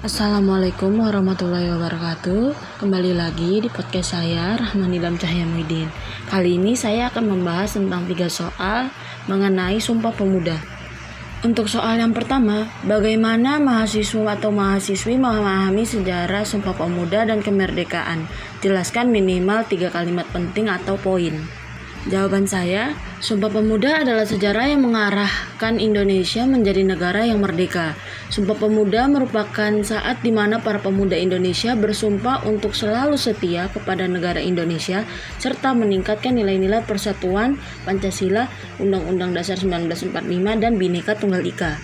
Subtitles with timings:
[0.00, 2.56] Assalamualaikum warahmatullahi wabarakatuh.
[2.80, 5.92] Kembali lagi di podcast saya Rahman Cahya Muidin
[6.24, 8.88] Kali ini saya akan membahas tentang tiga soal
[9.28, 10.56] mengenai Sumpah Pemuda.
[11.44, 18.24] Untuk soal yang pertama Bagaimana mahasiswa atau mahasiswi memahami sejarah Sumpah Pemuda dan kemerdekaan?
[18.64, 21.36] Jelaskan minimal tiga kalimat penting atau poin.
[22.08, 27.92] Jawaban saya, Sumpah Pemuda adalah sejarah yang mengarahkan Indonesia menjadi negara yang merdeka.
[28.30, 34.38] Sumpah Pemuda merupakan saat di mana para pemuda Indonesia bersumpah untuk selalu setia kepada negara
[34.38, 35.02] Indonesia
[35.42, 38.46] serta meningkatkan nilai-nilai persatuan Pancasila,
[38.78, 41.82] Undang-Undang Dasar 1945 dan Bhinneka Tunggal Ika.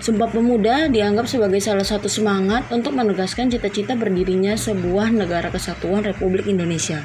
[0.00, 6.48] Sumpah Pemuda dianggap sebagai salah satu semangat untuk menegaskan cita-cita berdirinya sebuah negara kesatuan Republik
[6.48, 7.04] Indonesia.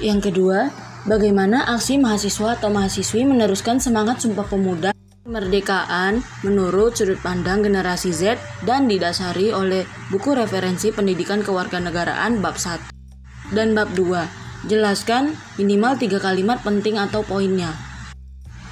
[0.00, 0.72] Yang kedua,
[1.04, 4.96] bagaimana aksi mahasiswa atau mahasiswi meneruskan semangat Sumpah Pemuda
[5.32, 8.36] kemerdekaan menurut sudut pandang generasi Z
[8.68, 14.68] dan didasari oleh buku referensi pendidikan kewarganegaraan bab 1 dan bab 2.
[14.68, 17.72] Jelaskan minimal tiga kalimat penting atau poinnya.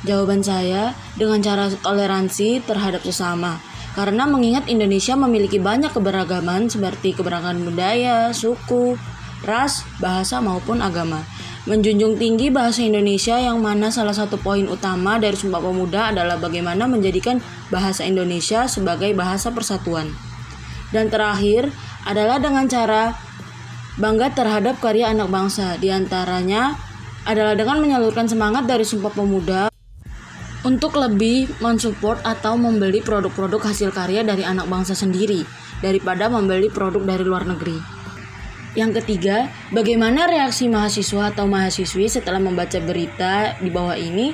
[0.05, 3.57] Jawaban saya dengan cara toleransi terhadap sesama.
[3.97, 8.95] Karena mengingat Indonesia memiliki banyak keberagaman seperti keberagaman budaya, suku,
[9.43, 11.25] ras, bahasa maupun agama.
[11.69, 16.89] Menjunjung tinggi bahasa Indonesia yang mana salah satu poin utama dari Sumpah Pemuda adalah bagaimana
[16.89, 17.37] menjadikan
[17.69, 20.09] bahasa Indonesia sebagai bahasa persatuan.
[20.89, 21.69] Dan terakhir
[22.09, 23.13] adalah dengan cara
[24.01, 25.77] bangga terhadap karya anak bangsa.
[25.77, 26.81] Di antaranya
[27.29, 29.69] adalah dengan menyalurkan semangat dari Sumpah Pemuda
[30.65, 35.45] untuk lebih mensupport atau membeli produk-produk hasil karya dari anak bangsa sendiri
[35.85, 38.00] daripada membeli produk dari luar negeri.
[38.79, 44.31] Yang ketiga, bagaimana reaksi mahasiswa atau mahasiswi setelah membaca berita di bawah ini?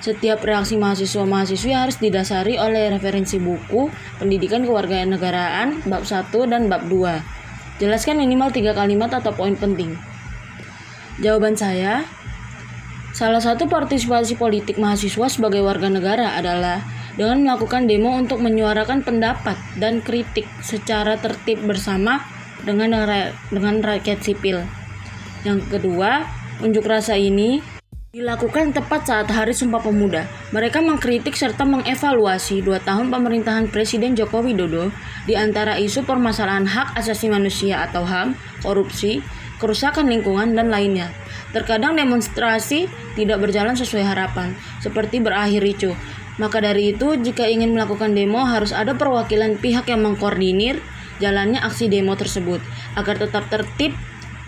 [0.00, 7.84] Setiap reaksi mahasiswa-mahasiswi harus didasari oleh referensi buku Pendidikan Kewarganegaraan bab 1 dan bab 2.
[7.84, 9.92] Jelaskan minimal tiga kalimat atau poin penting.
[11.20, 12.08] Jawaban saya,
[13.12, 16.80] salah satu partisipasi politik mahasiswa sebagai warga negara adalah
[17.20, 22.24] dengan melakukan demo untuk menyuarakan pendapat dan kritik secara tertib bersama
[22.62, 22.94] dengan
[23.50, 24.62] dengan rakyat sipil.
[25.42, 26.28] Yang kedua,
[26.60, 27.64] unjuk rasa ini
[28.10, 30.26] dilakukan tepat saat Hari Sumpah Pemuda.
[30.50, 34.90] Mereka mengkritik serta mengevaluasi dua tahun pemerintahan Presiden Joko Widodo
[35.30, 38.34] di antara isu permasalahan hak asasi manusia atau HAM,
[38.66, 39.22] korupsi,
[39.62, 41.14] kerusakan lingkungan, dan lainnya.
[41.54, 45.94] Terkadang demonstrasi tidak berjalan sesuai harapan, seperti berakhir ricuh.
[46.42, 50.82] Maka dari itu, jika ingin melakukan demo harus ada perwakilan pihak yang mengkoordinir
[51.20, 52.58] jalannya aksi demo tersebut
[52.96, 53.94] agar tetap tertib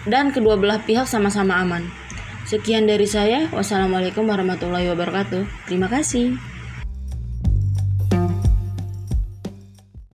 [0.08, 1.86] dan kedua belah pihak sama-sama aman.
[2.42, 3.46] Sekian dari saya.
[3.54, 5.70] Wassalamualaikum warahmatullahi wabarakatuh.
[5.70, 6.51] Terima kasih.